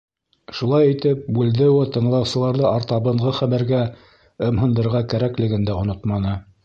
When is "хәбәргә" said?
3.41-3.83